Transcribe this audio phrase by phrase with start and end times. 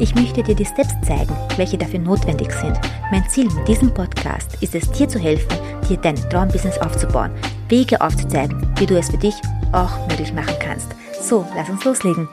[0.00, 2.78] Ich möchte dir die Steps zeigen, welche dafür notwendig sind.
[3.10, 7.32] Mein Ziel mit diesem Podcast ist es, dir zu helfen, dir dein Traumbusiness aufzubauen,
[7.68, 9.34] Wege aufzuzeigen, wie du es für dich
[9.72, 10.88] auch möglich machen kannst.
[11.20, 12.28] So, lass uns loslegen.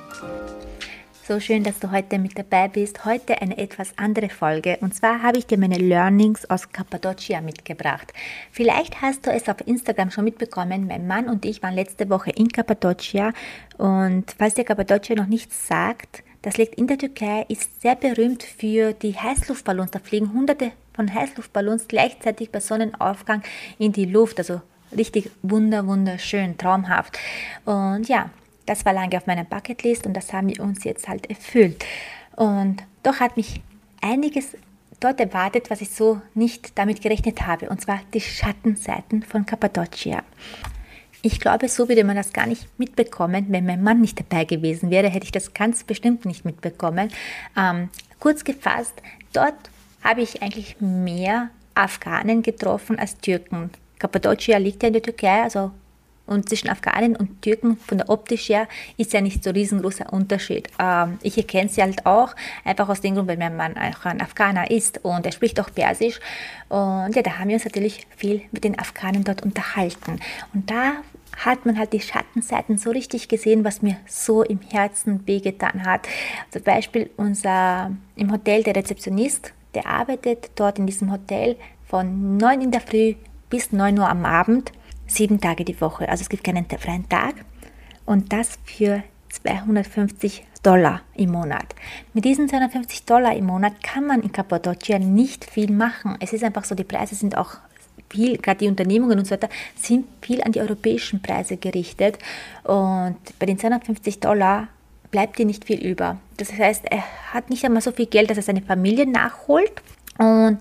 [1.28, 3.04] So schön, dass du heute mit dabei bist.
[3.04, 4.78] Heute eine etwas andere Folge.
[4.82, 8.14] Und zwar habe ich dir meine Learnings aus Cappadocia mitgebracht.
[8.52, 10.86] Vielleicht hast du es auf Instagram schon mitbekommen.
[10.86, 13.34] Mein Mann und ich waren letzte Woche in Cappadocia.
[13.80, 18.44] Und falls dir Cappadocia noch nichts sagt, das liegt in der Türkei, ist sehr berühmt
[18.44, 19.90] für die Heißluftballons.
[19.90, 23.42] Da fliegen hunderte von Heißluftballons gleichzeitig bei Sonnenaufgang
[23.80, 24.38] in die Luft.
[24.38, 24.62] Also
[24.96, 27.18] richtig wunder, wunderschön, traumhaft.
[27.66, 28.30] Und ja,
[28.66, 31.84] das war lange auf meiner Bucketlist und das haben wir uns jetzt halt erfüllt.
[32.36, 33.62] Und doch hat mich
[34.02, 34.58] einiges
[35.00, 40.24] dort erwartet, was ich so nicht damit gerechnet habe, und zwar die Schattenseiten von Cappadocia.
[41.22, 43.48] Ich glaube, so würde man das gar nicht mitbekommen.
[43.50, 47.10] Wenn mein Mann nicht dabei gewesen wäre, hätte ich das ganz bestimmt nicht mitbekommen.
[47.58, 48.94] Ähm, kurz gefasst,
[49.34, 49.56] dort
[50.04, 53.72] habe ich eigentlich mehr Afghanen getroffen als Türken.
[53.98, 55.72] Kappadocia liegt ja in der Türkei, also
[56.28, 60.70] und zwischen Afghanen und Türken von der optisch her ist ja nicht so riesengroßer Unterschied.
[60.80, 64.22] Ähm, ich erkenne sie halt auch, einfach aus dem Grund, weil mein Mann auch ein
[64.22, 66.20] Afghaner ist und er spricht auch Persisch.
[66.70, 70.20] Und ja, da haben wir uns natürlich viel mit den Afghanen dort unterhalten.
[70.54, 70.94] Und da
[71.38, 76.08] hat man halt die Schattenseiten so richtig gesehen, was mir so im Herzen wehgetan hat.
[76.50, 82.62] Zum Beispiel unser im Hotel der Rezeptionist, der arbeitet dort in diesem Hotel von 9
[82.62, 83.16] in der Früh
[83.50, 84.72] bis 9 Uhr am Abend,
[85.08, 86.10] sieben Tage die Woche.
[86.10, 87.36] Also es gibt keinen freien Tag
[88.06, 91.76] und das für 250 Dollar im Monat.
[92.14, 96.18] Mit diesen 250 Dollar im Monat kann man in Cappadocia nicht viel machen.
[96.20, 97.58] Es ist einfach so, die Preise sind auch
[98.10, 102.18] viel, gerade die Unternehmungen und so weiter, sind viel an die europäischen Preise gerichtet.
[102.64, 104.70] Und bei den 250 Dollar
[105.12, 106.18] bleibt dir nicht viel über.
[106.38, 109.72] Das heißt, er hat nicht einmal so viel Geld, dass er seine Familie nachholt.
[110.18, 110.60] Und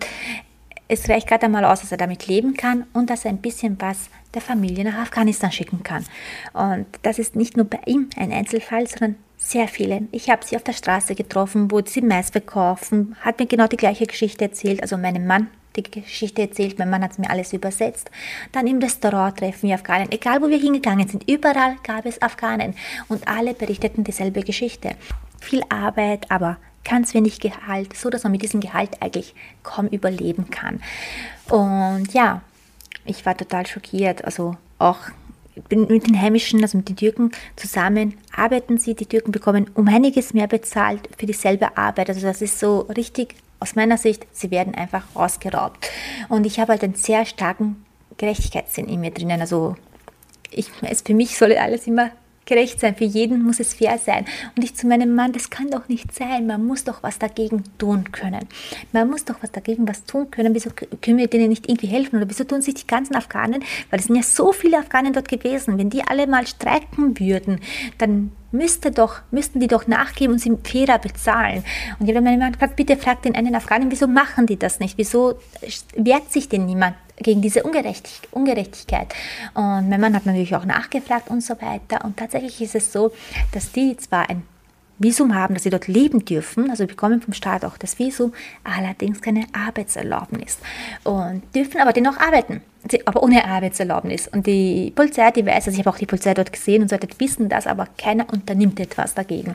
[0.89, 3.81] es reicht gerade einmal aus, dass er damit leben kann und dass er ein bisschen
[3.81, 6.05] was der Familie nach Afghanistan schicken kann.
[6.53, 10.03] Und das ist nicht nur bei ihm ein Einzelfall, sondern sehr viele.
[10.11, 13.77] Ich habe sie auf der Straße getroffen, wo sie Mais verkaufen, hat mir genau die
[13.77, 14.83] gleiche Geschichte erzählt.
[14.83, 18.11] Also meinem Mann die Geschichte erzählt, mein Mann hat mir alles übersetzt.
[18.53, 20.12] Dann im Restaurant treffen wir Afghanen.
[20.12, 22.75] Egal wo wir hingegangen sind, überall gab es Afghanen
[23.09, 24.91] und alle berichteten dieselbe Geschichte.
[25.41, 30.50] Viel Arbeit, aber ganz wenig Gehalt, so dass man mit diesem Gehalt eigentlich kaum überleben
[30.50, 30.81] kann.
[31.49, 32.43] Und ja,
[33.05, 34.25] ich war total schockiert.
[34.25, 34.99] Also auch
[35.71, 38.95] mit den Heimischen, also mit den Türken zusammen arbeiten sie.
[38.95, 42.09] Die Türken bekommen um einiges mehr bezahlt für dieselbe Arbeit.
[42.09, 45.89] Also das ist so richtig aus meiner Sicht, sie werden einfach ausgeraubt.
[46.28, 47.84] Und ich habe halt einen sehr starken
[48.19, 49.41] Gerechtigkeitssinn in mir drinnen.
[49.41, 49.77] Also
[50.51, 52.11] ich, es, für mich soll alles immer
[52.47, 54.25] gerecht sein, für jeden muss es fair sein.
[54.56, 57.65] Und ich zu meinem Mann, das kann doch nicht sein, man muss doch was dagegen
[57.78, 58.47] tun können.
[58.93, 60.54] Man muss doch was dagegen was tun können.
[60.54, 62.16] Wieso können wir denen nicht irgendwie helfen?
[62.16, 65.28] Oder wieso tun sich die ganzen Afghanen, weil es sind ja so viele Afghanen dort
[65.28, 67.60] gewesen, wenn die alle mal streiken würden,
[67.99, 71.65] dann müsste doch, müssten die doch nachgeben und sie fairer bezahlen.
[71.99, 74.81] Und ich habe meinen Mann gefragt, bitte fragt den einen Afghanen, wieso machen die das
[74.81, 74.97] nicht?
[74.97, 75.34] Wieso
[75.97, 79.14] wehrt sich denn niemand gegen diese Ungerechtigkeit.
[79.54, 82.04] Und mein Mann hat natürlich auch nachgefragt und so weiter.
[82.04, 83.12] Und tatsächlich ist es so,
[83.52, 84.42] dass die zwar ein
[84.99, 88.32] Visum haben, dass sie dort leben dürfen, also bekommen vom Staat auch das Visum,
[88.62, 90.59] allerdings keine Arbeitserlaubnis.
[91.03, 92.62] Und dürfen aber dennoch arbeiten,
[93.04, 94.28] aber ohne Arbeitserlaubnis.
[94.28, 96.94] Und die Polizei, die weiß, also ich habe auch die Polizei dort gesehen und so
[96.94, 99.54] weiter, wissen das, aber keiner unternimmt etwas dagegen.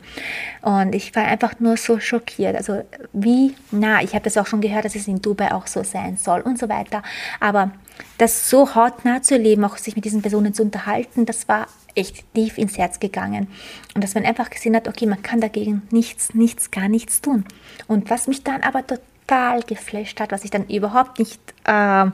[0.61, 2.81] Und ich war einfach nur so schockiert, also
[3.13, 6.17] wie, na, ich habe das auch schon gehört, dass es in Dubai auch so sein
[6.17, 7.01] soll und so weiter,
[7.39, 7.71] aber
[8.17, 11.67] das so hautnah zu erleben, auch sich mit diesen Personen zu unterhalten, das war
[11.99, 13.47] echt tief ins Herz gegangen.
[13.93, 17.45] Und dass man einfach gesehen hat, okay, man kann dagegen nichts, nichts, gar nichts tun.
[17.87, 22.05] Und was mich dann aber total geflasht hat, was ich dann überhaupt nicht äh,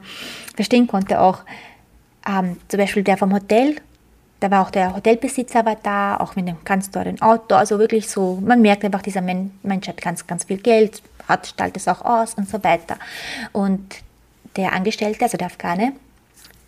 [0.56, 1.44] verstehen konnte, auch
[2.28, 3.76] ähm, zum Beispiel der vom Hotel,
[4.40, 8.10] da war auch der Hotelbesitzer war da, auch mit einem ganz teuren Auto, also wirklich
[8.10, 12.04] so, man merkt einfach, dieser Mensch hat ganz, ganz viel Geld, hat, strahlt es auch
[12.04, 12.98] aus und so weiter.
[13.54, 14.04] Und
[14.56, 15.94] der Angestellte, also der Afghane,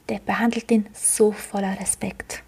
[0.09, 2.43] der behandelt ihn so voller Respekt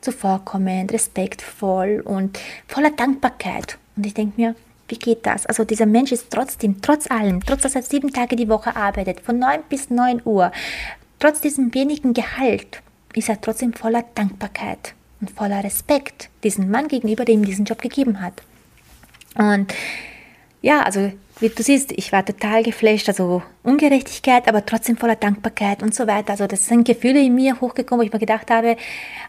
[0.00, 3.78] zuvorkommend, respektvoll und voller Dankbarkeit.
[3.96, 4.54] Und ich denke mir,
[4.88, 5.46] Wie geht das?
[5.46, 9.20] Also dieser Mensch ist trotzdem, trotz allem, trotz dass er sieben Tage die Woche arbeitet,
[9.20, 10.50] von neun bis neun Uhr,
[11.18, 12.82] trotz diesem wenigen Gehalt,
[13.14, 17.82] ist er trotzdem voller Dankbarkeit und voller Respekt diesem Mann gegenüber, der ihm diesen Job
[17.82, 18.42] gegeben hat.
[19.34, 19.72] Und
[20.68, 21.10] ja, also
[21.40, 26.06] wie du siehst, ich war total geflasht, also Ungerechtigkeit, aber trotzdem voller Dankbarkeit und so
[26.06, 26.32] weiter.
[26.32, 28.76] Also das sind Gefühle in mir hochgekommen, wo ich mir gedacht habe,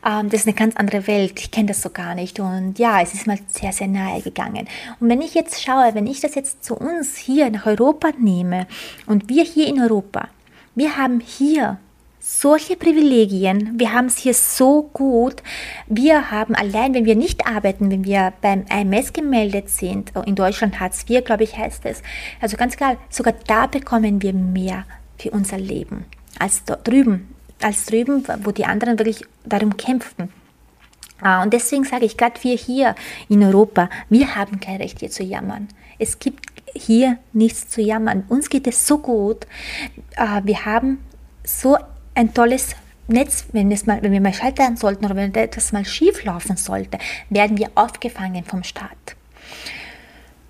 [0.06, 2.42] ähm, das ist eine ganz andere Welt, ich kenne das so gar nicht.
[2.42, 4.68] Und ja, es ist mal sehr, sehr nahe gegangen.
[5.00, 8.68] Und wenn ich jetzt schaue, wenn ich das jetzt zu uns hier nach Europa nehme
[9.06, 10.28] und wir hier in Europa,
[10.76, 11.78] wir haben hier
[12.30, 13.74] solche Privilegien.
[13.80, 15.42] Wir haben es hier so gut.
[15.88, 20.80] Wir haben allein, wenn wir nicht arbeiten, wenn wir beim IMS gemeldet sind, in Deutschland
[20.80, 22.04] Hartz IV, glaube ich, heißt es.
[22.40, 24.86] Also ganz klar, sogar da bekommen wir mehr
[25.18, 26.06] für unser Leben
[26.38, 30.32] als dort drüben, als drüben, wo die anderen wirklich darum kämpften.
[31.22, 32.96] Ah, und deswegen sage ich, gerade wir hier
[33.28, 35.68] in Europa, wir haben kein Recht hier zu jammern.
[35.98, 38.24] Es gibt hier nichts zu jammern.
[38.30, 39.48] Uns geht es so gut.
[40.16, 41.00] Ah, wir haben
[41.44, 41.76] so
[42.20, 42.76] ein tolles
[43.08, 46.58] Netz, wenn, es mal, wenn wir mal scheitern sollten oder wenn etwas mal schief laufen
[46.58, 47.00] sollte,
[47.30, 49.16] werden wir aufgefangen vom Staat.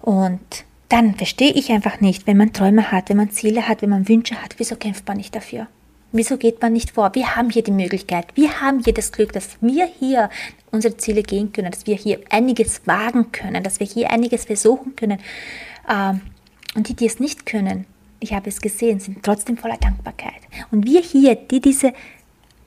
[0.01, 3.91] Und dann verstehe ich einfach nicht, wenn man Träume hat, wenn man Ziele hat, wenn
[3.91, 5.67] man Wünsche hat, wieso kämpft man nicht dafür?
[6.11, 7.13] Wieso geht man nicht vor?
[7.13, 10.31] Wir haben hier die Möglichkeit, wir haben hier das Glück, dass wir hier
[10.71, 14.95] unsere Ziele gehen können, dass wir hier einiges wagen können, dass wir hier einiges versuchen
[14.95, 15.19] können.
[15.87, 16.21] Ähm,
[16.75, 17.85] und die, die es nicht können,
[18.19, 20.41] ich habe es gesehen, sind trotzdem voller Dankbarkeit.
[20.71, 21.93] Und wir hier, die diese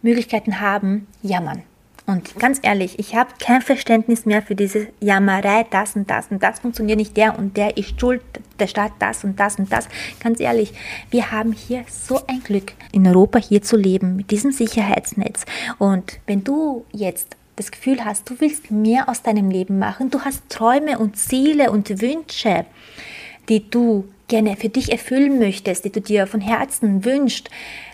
[0.03, 1.63] Möglichkeiten haben, jammern.
[2.05, 6.43] Und ganz ehrlich, ich habe kein Verständnis mehr für diese Jammerei, das und das und
[6.43, 8.23] das funktioniert nicht, der und der ist schuld,
[8.59, 9.89] der Staat das und das und das.
[10.21, 10.73] Ganz ehrlich,
[11.11, 15.45] wir haben hier so ein Glück, in Europa hier zu leben, mit diesem Sicherheitsnetz.
[15.79, 20.21] Und wenn du jetzt das Gefühl hast, du willst mehr aus deinem Leben machen, du
[20.23, 22.67] hast Träume und Ziele und Wünsche,
[23.49, 27.51] die du gerne für dich erfüllen möchtest, die du dir von Herzen wünschst,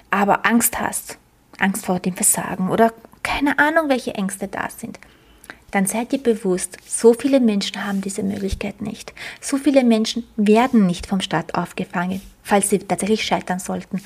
[0.09, 1.19] aber Angst hast,
[1.59, 2.95] Angst vor dem Versagen oder
[3.25, 5.01] keine Ahnung, welche Ängste da sind,
[5.73, 9.13] dann seid ihr bewusst, so viele Menschen haben diese Möglichkeit nicht.
[9.41, 14.01] So viele Menschen werden nicht vom Staat aufgefangen falls sie tatsächlich scheitern sollten.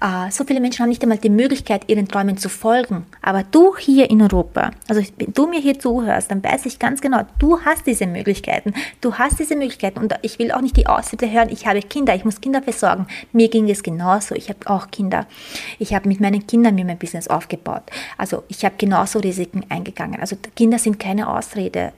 [0.00, 3.06] Äh, so viele Menschen haben nicht einmal die Möglichkeit, ihren Träumen zu folgen.
[3.22, 7.00] Aber du hier in Europa, also wenn du mir hier zuhörst, dann weiß ich ganz
[7.00, 8.74] genau, du hast diese Möglichkeiten.
[9.00, 10.00] Du hast diese Möglichkeiten.
[10.00, 13.06] Und ich will auch nicht die Ausrede hören, ich habe Kinder, ich muss Kinder versorgen.
[13.32, 14.34] Mir ging es genauso.
[14.34, 15.26] Ich habe auch Kinder.
[15.78, 17.84] Ich habe mit meinen Kindern mir mein Business aufgebaut.
[18.18, 20.20] Also ich habe genauso Risiken eingegangen.
[20.20, 21.92] Also Kinder sind keine Ausrede.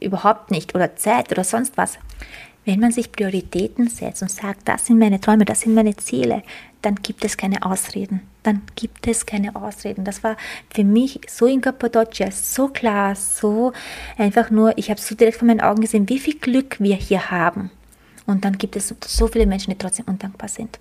[0.00, 0.74] Überhaupt nicht.
[0.74, 1.98] Oder Zeit oder sonst was.
[2.64, 6.42] Wenn man sich Prioritäten setzt und sagt, das sind meine Träume, das sind meine Ziele,
[6.80, 8.20] dann gibt es keine Ausreden.
[8.42, 10.04] Dann gibt es keine Ausreden.
[10.04, 10.36] Das war
[10.72, 13.72] für mich so in Cappadocia, so klar, so
[14.18, 17.30] einfach nur, ich habe so direkt vor meinen Augen gesehen, wie viel Glück wir hier
[17.30, 17.70] haben.
[18.26, 20.78] Und dann gibt es so viele Menschen, die trotzdem undankbar sind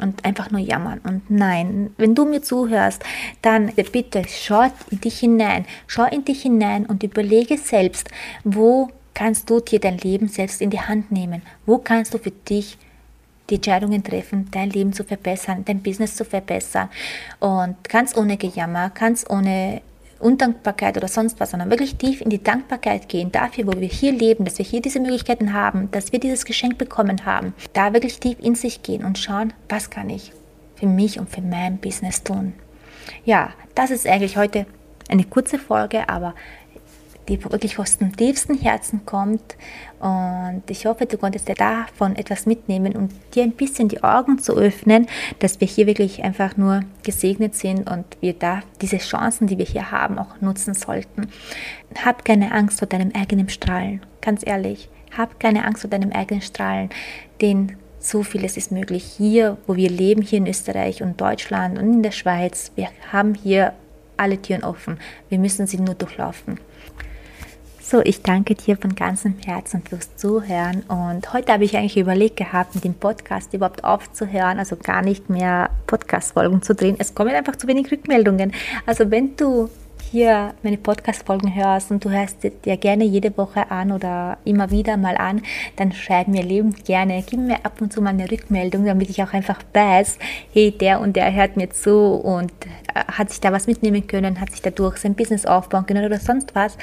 [0.00, 1.00] und einfach nur jammern.
[1.04, 3.02] Und nein, wenn du mir zuhörst,
[3.42, 8.08] dann bitte schau in dich hinein, schau in dich hinein und überlege selbst,
[8.44, 11.42] wo kannst du dir dein Leben selbst in die Hand nehmen?
[11.66, 12.76] Wo kannst du für dich
[13.50, 16.88] die Entscheidungen treffen, dein Leben zu verbessern, dein Business zu verbessern?
[17.40, 19.80] Und ganz ohne Gejammer, ganz ohne
[20.20, 24.12] Undankbarkeit oder sonst was, sondern wirklich tief in die Dankbarkeit gehen dafür, wo wir hier
[24.12, 27.54] leben, dass wir hier diese Möglichkeiten haben, dass wir dieses Geschenk bekommen haben.
[27.72, 30.32] Da wirklich tief in sich gehen und schauen, was kann ich
[30.76, 32.54] für mich und für mein Business tun.
[33.24, 34.66] Ja, das ist eigentlich heute
[35.08, 36.34] eine kurze Folge, aber
[37.28, 39.56] die wirklich aus dem tiefsten Herzen kommt.
[40.00, 44.38] Und ich hoffe, du konntest dir davon etwas mitnehmen und dir ein bisschen die Augen
[44.38, 45.06] zu öffnen,
[45.38, 49.64] dass wir hier wirklich einfach nur gesegnet sind und wir da diese Chancen, die wir
[49.64, 51.28] hier haben, auch nutzen sollten.
[52.04, 54.88] Hab keine Angst vor deinem eigenen Strahlen, ganz ehrlich.
[55.16, 56.90] Hab keine Angst vor deinem eigenen Strahlen,
[57.40, 61.90] denn so vieles ist möglich hier, wo wir leben, hier in Österreich und Deutschland und
[61.90, 62.70] in der Schweiz.
[62.74, 63.72] Wir haben hier
[64.16, 64.98] alle Türen offen.
[65.28, 66.60] Wir müssen sie nur durchlaufen.
[67.86, 70.84] So, ich danke dir von ganzem Herzen fürs Zuhören.
[70.88, 75.28] Und heute habe ich eigentlich überlegt gehabt, mit dem Podcast überhaupt aufzuhören, also gar nicht
[75.28, 76.96] mehr Podcast-Folgen zu drehen.
[76.98, 78.52] Es kommen einfach zu wenig Rückmeldungen.
[78.86, 79.68] Also wenn du
[80.10, 84.96] hier meine Podcast-Folgen hörst und du hörst dir gerne jede Woche an oder immer wieder
[84.96, 85.42] mal an,
[85.76, 89.22] dann schreib mir lebend gerne, gib mir ab und zu mal eine Rückmeldung, damit ich
[89.22, 90.18] auch einfach weiß,
[90.52, 92.52] hey, der und der hört mir zu und
[92.94, 96.20] äh, hat sich da was mitnehmen können, hat sich dadurch sein Business aufbauen können oder
[96.20, 96.78] sonst was.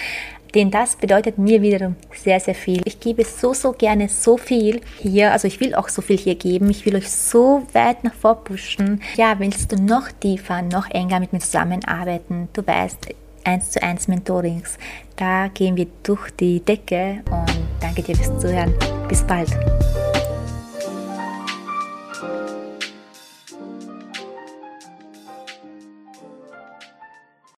[0.53, 2.81] Denn das bedeutet mir wiederum sehr, sehr viel.
[2.85, 5.31] Ich gebe so, so gerne so viel hier.
[5.31, 6.69] Also ich will auch so viel hier geben.
[6.69, 9.01] Ich will euch so weit nach vor pushen.
[9.15, 12.49] Ja, willst du noch tiefer, noch enger mit mir zusammenarbeiten?
[12.53, 13.07] Du weißt,
[13.43, 14.77] 1 zu 1 Mentorings.
[15.15, 18.73] Da gehen wir durch die Decke und danke dir fürs Zuhören.
[19.07, 19.49] Bis bald.